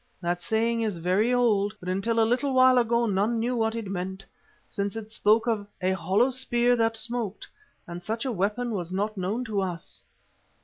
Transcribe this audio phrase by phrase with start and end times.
[0.19, 3.85] That saying is very old, but until a little while ago none knew what it
[3.85, 4.25] meant,
[4.67, 7.47] since it spoke of 'a hollow spear that smoked,'
[7.85, 10.01] and such a weapon was not known to us."